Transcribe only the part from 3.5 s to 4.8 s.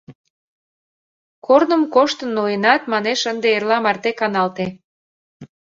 эрла марте каналте.